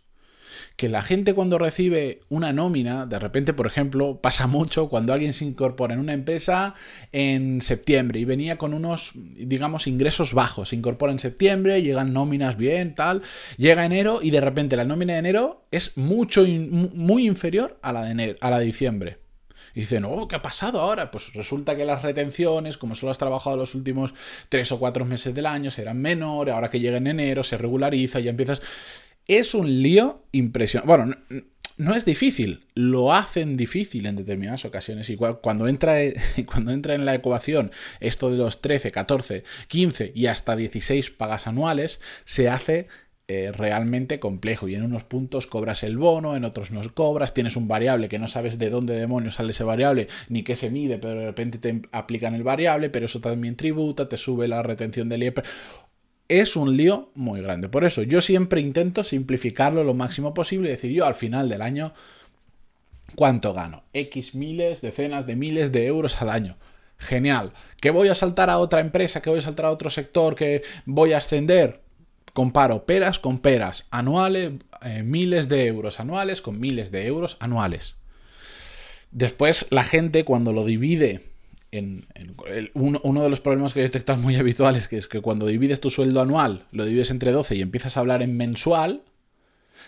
que 0.76 0.88
la 0.88 1.02
gente 1.02 1.34
cuando 1.34 1.58
recibe 1.58 2.20
una 2.28 2.52
nómina, 2.52 3.06
de 3.06 3.19
repente, 3.19 3.52
por 3.52 3.66
ejemplo, 3.66 4.20
pasa 4.20 4.46
mucho 4.46 4.88
cuando 4.88 5.12
alguien 5.12 5.32
se 5.32 5.44
incorpora 5.44 5.94
en 5.94 6.00
una 6.00 6.12
empresa 6.12 6.75
en 7.12 7.60
septiembre 7.60 8.20
y 8.20 8.25
venía 8.25 8.58
con 8.58 8.75
unos, 8.75 9.12
digamos, 9.14 9.87
ingresos 9.87 10.34
bajos, 10.34 10.70
se 10.70 10.76
incorpora 10.76 11.12
en 11.12 11.19
septiembre, 11.19 11.82
llegan 11.82 12.12
nóminas 12.12 12.56
bien, 12.56 12.94
tal, 12.94 13.22
llega 13.56 13.84
enero 13.84 14.20
y 14.22 14.31
de 14.31 14.40
repente 14.40 14.76
la 14.76 14.84
nómina 14.84 15.14
de 15.14 15.19
enero 15.19 15.66
es 15.70 15.96
mucho, 15.96 16.44
muy 16.46 17.26
inferior 17.26 17.78
a 17.82 17.93
la 17.93 18.02
de, 18.04 18.11
enero, 18.12 18.38
a 18.40 18.50
la 18.50 18.58
de 18.58 18.66
diciembre. 18.66 19.19
Y 19.75 19.81
dicen, 19.81 20.04
oh, 20.04 20.26
¿qué 20.26 20.37
ha 20.37 20.43
pasado 20.43 20.81
ahora? 20.81 21.11
Pues 21.11 21.32
resulta 21.34 21.76
que 21.76 21.84
las 21.84 22.02
retenciones, 22.02 22.78
como 22.78 22.94
solo 22.94 23.11
has 23.11 23.19
trabajado 23.19 23.56
los 23.56 23.75
últimos 23.75 24.14
tres 24.49 24.72
o 24.72 24.78
cuatro 24.78 25.04
meses 25.04 25.34
del 25.34 25.46
año, 25.46 25.70
serán 25.70 26.00
menores, 26.00 26.54
ahora 26.54 26.70
que 26.70 26.81
llega 26.81 26.96
en 26.96 27.06
enero 27.06 27.44
se 27.44 27.58
regulariza 27.58 28.21
ya 28.21 28.30
empiezas... 28.30 28.62
Es 29.28 29.54
un 29.54 29.82
lío 29.82 30.25
impresionante. 30.32 30.87
Bueno, 30.87 31.14
no, 31.76 31.94
es 31.94 32.06
difícil, 32.06 32.64
lo 32.75 33.12
hacen 33.12 33.58
difícil 33.58 34.06
en 34.06 34.16
determinadas 34.16 34.64
ocasiones. 34.64 35.11
Y 35.11 35.16
cuando 35.16 35.68
entra, 35.68 35.97
cuando 36.47 36.73
entra 36.73 36.94
en 36.94 37.04
la 37.04 37.14
ecuación 37.14 37.70
esto 38.00 38.30
de 38.30 38.38
los 38.38 38.62
13, 38.62 38.90
14, 38.90 39.44
15 39.68 40.12
y 40.14 40.26
hasta 40.26 40.56
16 40.56 41.11
pagas 41.11 41.47
anuales, 41.47 42.00
se 42.25 42.49
hace 42.49 42.88
eh, 43.30 43.52
realmente 43.52 44.18
complejo. 44.18 44.66
Y 44.66 44.75
en 44.76 44.82
unos 44.82 45.04
puntos 45.04 45.47
cobras 45.47 45.82
el 45.82 45.99
bono, 45.99 46.35
en 46.35 46.47
otros 46.47 46.70
no 46.70 46.80
cobras, 46.94 47.35
tienes 47.35 47.56
un 47.56 47.68
variable 47.68 48.08
que 48.08 48.18
no 48.18 48.28
sabes 48.28 48.58
de 48.58 48.70
dónde 48.70 48.94
demonios 48.94 49.35
sale 49.35 49.50
ese 49.50 49.64
variable, 49.64 50.08
ni 50.30 50.42
qué 50.42 50.56
se 50.56 50.70
mide, 50.70 50.97
pero 50.97 51.20
de 51.20 51.26
repente 51.26 51.58
te 51.58 51.82
aplican 51.92 52.35
el 52.35 52.44
variable, 52.44 52.88
pero 52.88 53.04
eso 53.04 53.20
también 53.20 53.56
tributa, 53.56 54.08
te 54.08 54.16
sube 54.16 54.49
la 54.49 54.62
retención 54.62 55.11
del 55.11 55.25
IEP 55.25 55.40
es 56.28 56.56
un 56.56 56.76
lío 56.76 57.11
muy 57.14 57.40
grande. 57.40 57.68
Por 57.68 57.85
eso 57.85 58.02
yo 58.02 58.20
siempre 58.20 58.61
intento 58.61 59.02
simplificarlo 59.02 59.82
lo 59.82 59.94
máximo 59.94 60.35
posible 60.35 60.68
y 60.68 60.73
decir 60.73 60.92
yo 60.92 61.06
al 61.06 61.14
final 61.14 61.49
del 61.49 61.62
año 61.62 61.94
cuánto 63.14 63.54
gano. 63.54 63.85
X 63.94 64.35
miles, 64.35 64.80
decenas 64.82 65.26
de 65.26 65.37
miles 65.37 65.73
de 65.73 65.87
euros 65.87 66.20
al 66.20 66.30
año. 66.30 66.56
Genial. 66.99 67.52
¿Que 67.80 67.90
voy 67.90 68.08
a 68.08 68.14
saltar 68.14 68.50
a 68.50 68.58
otra 68.58 68.80
empresa? 68.80 69.23
¿Que 69.23 69.30
voy 69.30 69.38
a 69.38 69.42
saltar 69.42 69.66
a 69.66 69.70
otro 69.70 69.88
sector? 69.88 70.35
¿Que 70.35 70.62
voy 70.85 71.12
a 71.12 71.18
ascender? 71.18 71.80
Comparo 72.35 72.85
peras 72.85 73.18
con 73.18 73.38
peras. 73.38 73.87
Anuales, 73.90 74.52
eh, 74.82 75.02
miles 75.02 75.49
de 75.49 75.66
euros 75.66 76.00
anuales 76.00 76.42
con 76.42 76.61
miles 76.61 76.90
de 76.90 77.06
euros 77.06 77.37
anuales. 77.40 77.97
Después 79.11 79.66
la 79.70 79.85
gente 79.85 80.25
cuando 80.25 80.52
lo 80.52 80.64
divide 80.64 81.23
uno, 81.72 83.22
de 83.22 83.28
los 83.28 83.40
problemas 83.40 83.75
que 83.75 83.80
he 83.80 83.82
detectado 83.82 84.18
muy 84.18 84.37
habituales 84.37 84.88
que 84.88 84.96
es 84.96 85.06
que 85.06 85.20
cuando 85.20 85.46
divides 85.46 85.80
tu 85.80 85.90
sueldo 85.90 86.20
anual, 86.20 86.66
lo 86.72 86.84
divides 86.84 87.10
entre 87.10 87.32
12 87.32 87.56
y 87.56 87.60
empiezas 87.60 87.96
a 87.96 88.00
hablar 88.00 88.22
en 88.22 88.37
mensual, 88.37 89.02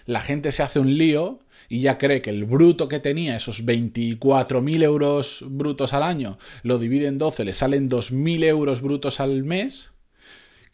la 0.07 0.21
gente 0.21 0.53
se 0.53 0.63
hace 0.63 0.79
un 0.79 0.97
lío 0.97 1.41
y 1.69 1.81
ya 1.81 1.99
cree 1.99 2.23
que 2.23 2.31
el 2.31 2.45
bruto 2.45 2.89
que 2.89 2.99
tenía, 2.99 3.37
esos 3.37 3.65
24.000 3.65 4.83
euros 4.83 5.45
brutos 5.47 5.93
al 5.93 6.03
año, 6.03 6.39
lo 6.63 6.79
divide 6.79 7.07
en 7.07 7.19
12, 7.19 7.45
le 7.45 7.55
salen 7.55 7.89
2.000 7.89 8.45
euros 8.45 8.83
brutos 8.83 9.21
al 9.21 9.45
mes, 9.45 9.93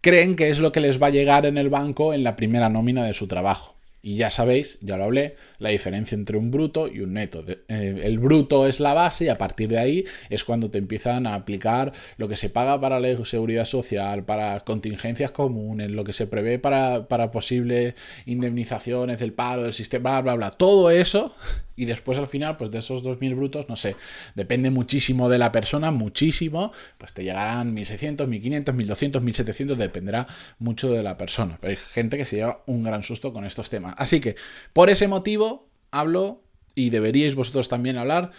creen 0.00 0.36
que 0.36 0.50
es 0.50 0.58
lo 0.58 0.72
que 0.72 0.80
les 0.80 1.00
va 1.00 1.08
a 1.08 1.10
llegar 1.10 1.46
en 1.46 1.56
el 1.56 1.68
banco 1.68 2.14
en 2.14 2.24
la 2.24 2.36
primera 2.36 2.68
nómina 2.68 3.04
de 3.04 3.14
su 3.14 3.26
trabajo. 3.26 3.75
Y 4.06 4.14
ya 4.14 4.30
sabéis, 4.30 4.78
ya 4.82 4.96
lo 4.96 5.02
hablé, 5.02 5.34
la 5.58 5.70
diferencia 5.70 6.14
entre 6.14 6.38
un 6.38 6.52
bruto 6.52 6.86
y 6.86 7.00
un 7.00 7.14
neto. 7.14 7.44
Eh, 7.48 8.02
el 8.04 8.20
bruto 8.20 8.68
es 8.68 8.78
la 8.78 8.94
base 8.94 9.24
y 9.24 9.28
a 9.30 9.36
partir 9.36 9.68
de 9.68 9.78
ahí 9.78 10.04
es 10.30 10.44
cuando 10.44 10.70
te 10.70 10.78
empiezan 10.78 11.26
a 11.26 11.34
aplicar 11.34 11.90
lo 12.16 12.28
que 12.28 12.36
se 12.36 12.48
paga 12.48 12.80
para 12.80 13.00
la 13.00 13.24
seguridad 13.24 13.64
social, 13.64 14.24
para 14.24 14.60
contingencias 14.60 15.32
comunes, 15.32 15.90
lo 15.90 16.04
que 16.04 16.12
se 16.12 16.28
prevé 16.28 16.60
para, 16.60 17.08
para 17.08 17.32
posibles 17.32 17.94
indemnizaciones 18.26 19.18
del 19.18 19.32
paro, 19.32 19.64
del 19.64 19.72
sistema, 19.72 20.20
bla, 20.20 20.20
bla, 20.20 20.34
bla. 20.34 20.50
Todo 20.52 20.92
eso 20.92 21.34
y 21.76 21.84
después 21.84 22.18
al 22.18 22.26
final, 22.26 22.56
pues 22.56 22.70
de 22.70 22.78
esos 22.78 23.04
2.000 23.04 23.36
brutos, 23.36 23.68
no 23.68 23.76
sé, 23.76 23.94
depende 24.34 24.70
muchísimo 24.70 25.28
de 25.28 25.38
la 25.38 25.52
persona, 25.52 25.90
muchísimo, 25.90 26.72
pues 26.98 27.12
te 27.12 27.22
llegarán 27.22 27.76
1.600, 27.76 28.26
1.500, 28.26 28.64
1.200, 28.64 29.20
1.700, 29.20 29.76
dependerá 29.76 30.26
mucho 30.58 30.90
de 30.90 31.02
la 31.02 31.16
persona. 31.16 31.58
Pero 31.60 31.72
hay 31.72 31.76
gente 31.76 32.16
que 32.16 32.24
se 32.24 32.36
lleva 32.36 32.62
un 32.66 32.82
gran 32.82 33.02
susto 33.02 33.32
con 33.32 33.44
estos 33.44 33.68
temas. 33.68 33.94
Así 33.98 34.20
que, 34.20 34.36
por 34.72 34.90
ese 34.90 35.06
motivo, 35.06 35.68
hablo, 35.90 36.42
y 36.74 36.90
deberíais 36.90 37.34
vosotros 37.34 37.68
también 37.68 37.98
hablar, 37.98 38.30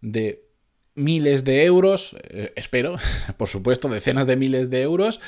de 0.00 0.46
miles 0.94 1.44
de 1.44 1.64
euros, 1.64 2.16
eh, 2.22 2.52
espero, 2.56 2.96
por 3.36 3.48
supuesto, 3.48 3.88
decenas 3.88 4.26
de 4.26 4.36
miles 4.36 4.70
de 4.70 4.82
euros 4.82 5.20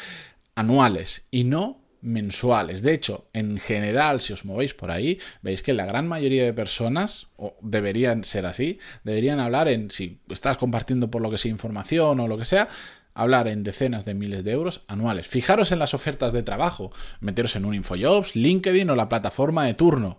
anuales 0.55 1.27
y 1.31 1.45
no 1.45 1.88
mensuales. 2.01 2.83
De 2.83 2.93
hecho, 2.93 3.27
en 3.33 3.59
general, 3.59 4.21
si 4.21 4.33
os 4.33 4.45
movéis 4.45 4.75
por 4.75 4.91
ahí, 4.91 5.19
veis 5.43 5.63
que 5.63 5.73
la 5.73 5.87
gran 5.87 6.07
mayoría 6.07 6.45
de 6.45 6.53
personas, 6.53 7.29
o 7.37 7.57
deberían 7.61 8.25
ser 8.25 8.47
así, 8.47 8.79
deberían 9.05 9.41
hablar 9.41 9.69
en, 9.69 9.91
si 9.91 10.21
estás 10.29 10.57
compartiendo 10.57 11.11
por 11.11 11.23
lo 11.23 11.31
que 11.31 11.39
sea 11.39 11.51
información 11.51 12.21
o 12.21 12.29
lo 12.29 12.39
que 12.39 12.45
sea, 12.45 12.69
hablar 13.15 13.49
en 13.49 13.65
decenas 13.65 14.05
de 14.05 14.15
miles 14.15 14.45
de 14.45 14.53
euros 14.53 14.83
anuales. 14.87 15.27
Fijaros 15.27 15.73
en 15.73 15.79
las 15.79 15.95
ofertas 15.95 16.33
de 16.33 16.43
trabajo, 16.43 16.93
meteros 17.21 17.57
en 17.57 17.65
un 17.65 17.75
InfoJobs, 17.75 18.37
LinkedIn 18.37 18.91
o 18.91 18.97
la 18.97 19.09
plataforma 19.09 19.65
de 19.65 19.75
turno. 19.75 20.19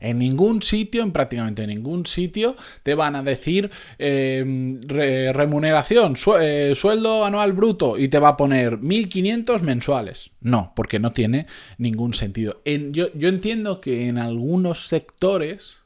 En 0.00 0.18
ningún 0.18 0.62
sitio, 0.62 1.02
en 1.02 1.12
prácticamente 1.12 1.66
ningún 1.66 2.06
sitio, 2.06 2.56
te 2.82 2.94
van 2.94 3.16
a 3.16 3.22
decir 3.22 3.70
em, 3.98 4.80
remuneración, 4.82 6.14
eh, 6.40 6.72
sueldo 6.74 7.24
anual 7.24 7.52
bruto 7.52 7.98
y 7.98 8.08
te 8.08 8.18
va 8.18 8.28
a 8.28 8.36
poner 8.36 8.78
1.500 8.78 9.60
mensuales. 9.60 10.30
No, 10.40 10.72
porque 10.76 11.00
no 11.00 11.12
tiene 11.12 11.46
ningún 11.78 12.14
sentido. 12.14 12.60
yo, 12.64 13.08
entiendo 13.20 13.80
que 13.80 14.06
en 14.06 14.18
algunos 14.18 14.86
sectores, 14.86 15.78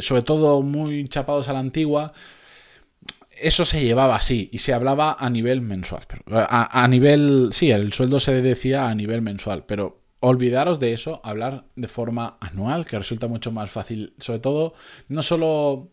sobre 0.00 0.22
todo 0.22 0.62
muy 0.62 1.08
chapados 1.08 1.48
a 1.48 1.52
la 1.52 1.58
antigua, 1.58 2.12
eso 3.40 3.64
se 3.64 3.82
llevaba 3.82 4.16
así 4.16 4.48
y 4.52 4.58
se 4.58 4.72
hablaba 4.72 5.16
a 5.18 5.30
nivel 5.30 5.60
mensual. 5.60 6.02
a, 6.30 6.88
nivel, 6.88 7.50
sí, 7.52 7.70
el 7.70 7.92
sueldo 7.92 8.20
se 8.20 8.42
decía 8.42 8.88
a 8.88 8.94
nivel 8.94 9.22
mensual, 9.22 9.64
pero 9.66 10.02
olvidaros 10.20 10.80
de 10.80 10.92
eso, 10.92 11.20
hablar 11.22 11.66
de 11.76 11.88
forma 11.88 12.38
anual, 12.40 12.86
que 12.86 12.98
resulta 12.98 13.28
mucho 13.28 13.52
más 13.52 13.70
fácil, 13.70 14.14
sobre 14.18 14.38
todo, 14.38 14.74
no 15.08 15.22
solo 15.22 15.92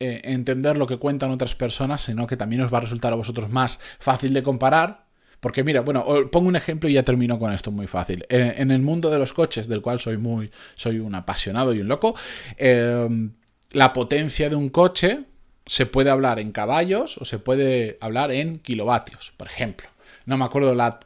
eh, 0.00 0.22
entender 0.24 0.76
lo 0.76 0.86
que 0.86 0.98
cuentan 0.98 1.30
otras 1.30 1.54
personas, 1.54 2.02
sino 2.02 2.26
que 2.26 2.36
también 2.36 2.62
os 2.62 2.72
va 2.72 2.78
a 2.78 2.82
resultar 2.82 3.12
a 3.12 3.16
vosotros 3.16 3.50
más 3.50 3.78
fácil 3.98 4.32
de 4.32 4.42
comparar. 4.42 5.06
Porque 5.40 5.64
mira, 5.64 5.82
bueno, 5.82 6.04
pongo 6.32 6.48
un 6.48 6.56
ejemplo 6.56 6.88
y 6.88 6.94
ya 6.94 7.02
termino 7.02 7.38
con 7.38 7.52
esto 7.52 7.70
muy 7.70 7.86
fácil. 7.86 8.24
Eh, 8.30 8.54
en 8.56 8.70
el 8.70 8.80
mundo 8.80 9.10
de 9.10 9.18
los 9.18 9.34
coches, 9.34 9.68
del 9.68 9.82
cual 9.82 10.00
soy 10.00 10.16
muy, 10.16 10.50
soy 10.74 10.98
un 10.98 11.14
apasionado 11.14 11.74
y 11.74 11.80
un 11.80 11.88
loco, 11.88 12.14
eh, 12.56 13.30
la 13.70 13.92
potencia 13.92 14.48
de 14.48 14.56
un 14.56 14.70
coche 14.70 15.26
se 15.66 15.86
puede 15.86 16.10
hablar 16.10 16.38
en 16.38 16.52
caballos 16.52 17.18
o 17.18 17.24
se 17.24 17.38
puede 17.38 17.98
hablar 18.00 18.30
en 18.30 18.58
kilovatios, 18.60 19.32
por 19.36 19.48
ejemplo. 19.48 19.88
No 20.24 20.36
me 20.38 20.44
acuerdo 20.44 20.74
la, 20.74 21.00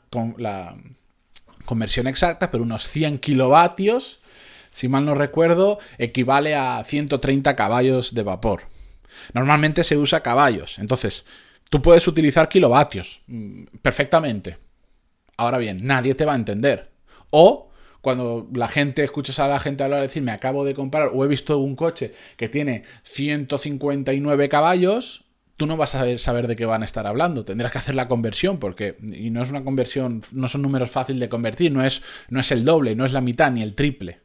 conversión 1.65 2.07
exacta, 2.07 2.51
pero 2.51 2.65
unos 2.65 2.89
100 2.89 3.19
kilovatios, 3.19 4.21
si 4.73 4.89
mal 4.89 5.05
no 5.05 5.15
recuerdo, 5.15 5.79
equivale 5.99 6.55
a 6.55 6.83
130 6.85 7.55
caballos 7.55 8.15
de 8.15 8.23
vapor. 8.23 8.63
Normalmente 9.35 9.85
se 9.85 9.97
usa 9.97 10.23
caballos, 10.23 10.79
entonces 10.79 11.25
tú 11.69 11.81
puedes 11.81 12.07
utilizar 12.09 12.49
kilovatios 12.49 13.21
mm, 13.27 13.65
perfectamente. 13.83 14.59
Ahora 15.37 15.59
bien, 15.59 15.87
nadie 15.87 16.15
te 16.15 16.25
va 16.25 16.33
a 16.33 16.37
entender. 16.37 16.91
O 17.31 17.70
cuando 18.01 18.49
la 18.55 18.69
gente, 18.69 19.05
escuchas 19.05 19.39
a 19.39 19.49
la 19.49 19.59
gente 19.59 19.85
hablar, 19.85 20.03
decir, 20.03 20.23
me 20.23 20.33
acabo 20.33 20.65
de 20.65 20.75
comprar 20.75 21.11
o 21.13 21.25
he 21.25 21.29
visto 21.29 21.59
un 21.59 21.77
coche 21.77 22.13
que 22.37 22.49
tiene 22.49 22.85
159 23.03 24.49
caballos, 24.49 25.25
tú 25.57 25.67
no 25.67 25.77
vas 25.77 25.95
a 25.95 26.19
saber, 26.19 26.47
de 26.47 26.57
qué 26.57 26.65
van 26.65 26.83
a 26.83 26.87
estar 26.87 27.07
hablando. 27.07 27.45
Tendrás 27.45 27.73
que 27.73 27.79
hacer 27.79 27.95
la 27.95 28.09
conversión 28.09 28.59
porque, 28.59 28.97
y 29.03 29.29
no 29.31 29.43
es 29.43 29.51
una 29.51 29.63
conversión, 29.63 30.23
no 30.33 30.49
son 30.49 30.63
números 30.63 30.91
fáciles 30.91 31.21
de 31.21 31.29
convertir, 31.29 31.71
no 31.71 31.85
es, 31.85 32.03
no 32.31 32.41
es 32.41 32.51
el 32.51 32.65
doble, 32.65 32.97
no 32.97 33.05
es 33.05 33.13
la 33.13 33.21
mitad 33.21 33.53
ni 33.53 33.63
el 33.63 33.75
triple. 33.75 34.21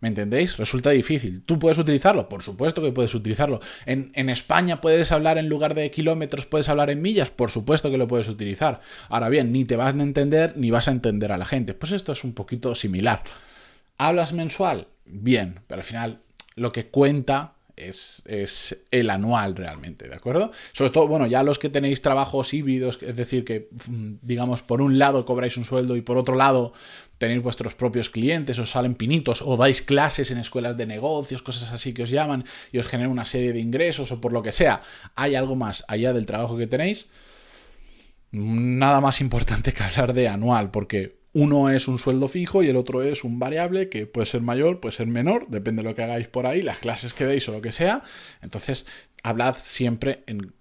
¿Me 0.00 0.08
entendéis? 0.08 0.56
Resulta 0.58 0.90
difícil. 0.90 1.42
¿Tú 1.42 1.58
puedes 1.58 1.78
utilizarlo? 1.78 2.28
Por 2.28 2.42
supuesto 2.42 2.82
que 2.82 2.92
puedes 2.92 3.14
utilizarlo. 3.14 3.60
En, 3.86 4.12
en, 4.14 4.28
España 4.28 4.80
puedes 4.80 5.10
hablar 5.10 5.38
en 5.38 5.48
lugar 5.48 5.74
de 5.74 5.90
kilómetros, 5.90 6.44
puedes 6.44 6.68
hablar 6.68 6.90
en 6.90 7.00
millas. 7.00 7.30
Por 7.30 7.50
supuesto 7.50 7.90
que 7.90 7.98
lo 7.98 8.06
puedes 8.06 8.28
utilizar. 8.28 8.80
Ahora 9.08 9.28
bien, 9.30 9.52
ni 9.52 9.64
te 9.64 9.76
vas 9.76 9.94
a 9.94 10.02
entender 10.02 10.54
ni 10.56 10.70
vas 10.70 10.88
a 10.88 10.92
entender 10.92 11.32
a 11.32 11.38
la 11.38 11.46
gente. 11.46 11.74
Pues 11.74 11.92
esto 11.92 12.12
es 12.12 12.24
un 12.24 12.34
poquito 12.34 12.74
similar. 12.74 13.22
¿Hablas 13.96 14.32
mensual? 14.32 14.88
Bien, 15.06 15.60
pero 15.66 15.80
al 15.80 15.84
final 15.84 16.20
lo 16.56 16.72
que 16.72 16.86
cuenta 16.88 17.55
es, 17.76 18.76
el 18.90 19.10
anual 19.10 19.54
realmente, 19.54 20.08
¿de 20.08 20.14
acuerdo? 20.14 20.50
Sobre 20.72 20.90
todo, 20.90 21.06
bueno, 21.06 21.26
ya 21.26 21.42
los 21.42 21.58
que 21.58 21.68
tenéis 21.68 22.02
trabajos 22.02 22.54
híbridos, 22.54 22.98
es 23.02 23.16
decir, 23.16 23.44
que 23.44 23.68
mm, 23.88 24.14
digamos 24.22 24.62
por 24.62 24.80
un 24.80 24.98
lado 24.98 25.24
cobráis 25.24 25.56
un 25.56 25.64
sueldo 25.64 25.96
y 25.96 26.00
por 26.00 26.16
otro 26.16 26.36
lado 26.36 26.72
tenéis 27.18 27.42
vuestros 27.42 27.74
propios 27.74 28.10
clientes, 28.10 28.58
os 28.58 28.70
salen 28.70 28.94
pinitos, 28.94 29.42
o 29.42 29.56
dais 29.56 29.82
clases 29.82 30.30
en 30.30 30.38
escuelas 30.38 30.76
de 30.76 30.86
negocios, 30.86 31.42
cosas 31.42 31.72
así 31.72 31.94
que 31.94 32.02
os 32.02 32.10
llaman 32.10 32.44
y 32.72 32.78
os 32.78 32.86
generan 32.86 33.12
una 33.12 33.24
serie 33.24 33.52
de 33.52 33.60
ingresos 33.60 34.12
o 34.12 34.20
por 34.20 34.32
lo 34.32 34.42
que 34.42 34.52
sea, 34.52 34.80
hay 35.14 35.34
algo 35.34 35.56
más 35.56 35.84
allá 35.88 36.12
del 36.12 36.26
trabajo 36.26 36.56
que 36.56 36.66
tenéis, 36.66 37.08
nada 38.32 39.00
más 39.00 39.20
importante 39.20 39.72
que 39.72 39.82
hablar 39.82 40.12
de 40.12 40.28
anual, 40.28 40.70
porque 40.70 41.16
uno 41.38 41.68
es 41.68 41.86
un 41.86 41.98
sueldo 41.98 42.28
fijo 42.28 42.62
y 42.62 42.68
el 42.70 42.76
otro 42.76 43.02
es 43.02 43.22
un 43.22 43.38
variable 43.38 43.90
que 43.90 44.06
puede 44.06 44.24
ser 44.24 44.40
mayor, 44.40 44.80
puede 44.80 44.96
ser 44.96 45.06
menor, 45.06 45.46
depende 45.48 45.82
de 45.82 45.88
lo 45.90 45.94
que 45.94 46.02
hagáis 46.02 46.28
por 46.28 46.46
ahí, 46.46 46.62
las 46.62 46.78
clases 46.78 47.12
que 47.12 47.26
deis 47.26 47.46
o 47.50 47.52
lo 47.52 47.60
que 47.60 47.72
sea. 47.72 48.02
Entonces, 48.40 48.86
hablad 49.26 49.56
siempre 49.58 50.22
en, 50.26 50.54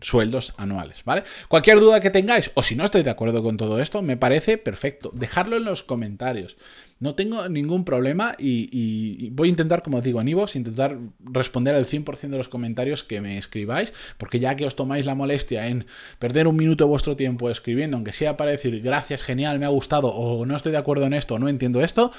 sueldos 0.00 0.54
anuales, 0.56 1.02
¿vale? 1.04 1.24
Cualquier 1.48 1.80
duda 1.80 2.00
que 2.00 2.10
tengáis, 2.10 2.52
o 2.54 2.62
si 2.62 2.76
no 2.76 2.84
estáis 2.84 3.04
de 3.04 3.10
acuerdo 3.10 3.42
con 3.42 3.56
todo 3.56 3.80
esto, 3.80 4.02
me 4.02 4.16
parece 4.16 4.56
perfecto. 4.56 5.10
Dejadlo 5.12 5.56
en 5.56 5.64
los 5.64 5.82
comentarios. 5.82 6.56
No 7.00 7.16
tengo 7.16 7.48
ningún 7.48 7.84
problema 7.84 8.36
y, 8.38 9.30
voy 9.30 9.48
a 9.48 9.50
intentar, 9.50 9.82
como 9.82 10.00
digo, 10.00 10.20
en 10.20 10.28
Ivox, 10.28 10.54
intentar 10.54 10.96
responder 11.18 11.74
al 11.74 11.86
100% 11.86 12.28
de 12.28 12.36
los 12.36 12.48
comentarios 12.48 13.02
que 13.02 13.20
me 13.20 13.36
escribáis, 13.36 13.92
porque 14.16 14.38
ya 14.38 14.54
que 14.54 14.64
os 14.64 14.76
tomáis 14.76 15.06
la 15.06 15.16
molestia 15.16 15.66
en 15.66 15.86
perder 16.20 16.46
un 16.46 16.56
minuto 16.56 16.84
de 16.84 16.90
vuestro 16.90 17.16
tiempo 17.16 17.50
escribiendo, 17.50 17.96
aunque 17.96 18.12
sea 18.12 18.36
para 18.36 18.52
decir 18.52 18.80
gracias, 18.80 19.22
genial, 19.22 19.58
me 19.58 19.66
ha 19.66 19.70
gustado, 19.70 20.08
o 20.08 20.46
no 20.46 20.54
estoy 20.54 20.70
de 20.70 20.78
acuerdo 20.78 21.06
en 21.06 21.14
esto, 21.14 21.34
o 21.34 21.38
no 21.40 21.48
entiendo 21.48 21.80
esto, 21.80 22.12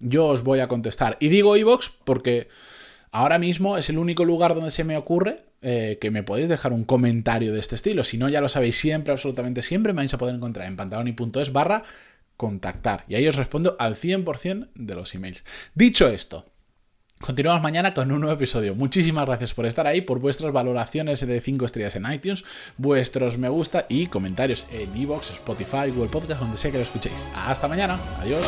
yo 0.00 0.28
os 0.28 0.42
voy 0.44 0.60
a 0.60 0.68
contestar. 0.68 1.18
Y 1.20 1.28
digo 1.28 1.56
Ivox 1.56 1.90
porque 2.04 2.48
ahora 3.12 3.38
mismo 3.38 3.78
es 3.78 3.88
el 3.88 3.98
único 3.98 4.24
lugar 4.24 4.54
donde 4.54 4.72
se 4.72 4.82
me 4.82 4.96
ocurre 4.96 5.44
eh, 5.60 5.98
que 6.00 6.10
me 6.10 6.24
podéis 6.24 6.48
dejar 6.48 6.72
un 6.72 6.84
comentario 6.84 7.52
de 7.52 7.60
este 7.60 7.76
estilo. 7.76 8.02
Si 8.02 8.18
no, 8.18 8.28
ya 8.28 8.40
lo 8.40 8.48
sabéis 8.48 8.76
siempre, 8.76 9.12
absolutamente 9.12 9.62
siempre, 9.62 9.92
me 9.92 9.98
vais 9.98 10.12
a 10.12 10.18
poder 10.18 10.34
encontrar 10.34 10.66
en 10.66 10.76
pantaloni.es 10.76 11.52
barra 11.52 11.84
contactar. 12.36 13.04
Y 13.06 13.14
ahí 13.14 13.28
os 13.28 13.36
respondo 13.36 13.76
al 13.78 13.94
100% 13.94 14.70
de 14.74 14.94
los 14.94 15.14
emails. 15.14 15.44
Dicho 15.74 16.08
esto, 16.08 16.46
Continuamos 17.22 17.62
mañana 17.62 17.94
con 17.94 18.10
un 18.10 18.20
nuevo 18.20 18.34
episodio. 18.34 18.74
Muchísimas 18.74 19.26
gracias 19.26 19.54
por 19.54 19.64
estar 19.64 19.86
ahí, 19.86 20.00
por 20.00 20.18
vuestras 20.18 20.52
valoraciones 20.52 21.24
de 21.24 21.40
5 21.40 21.64
estrellas 21.66 21.94
en 21.94 22.12
iTunes, 22.12 22.44
vuestros 22.78 23.38
me 23.38 23.48
gusta 23.48 23.86
y 23.88 24.08
comentarios 24.08 24.66
en 24.72 24.94
Evox, 24.96 25.30
Spotify, 25.30 25.90
Google 25.94 26.10
Podcast, 26.10 26.40
donde 26.40 26.56
sea 26.56 26.72
que 26.72 26.78
lo 26.78 26.82
escuchéis. 26.82 27.24
Hasta 27.36 27.68
mañana. 27.68 27.96
Adiós. 28.20 28.44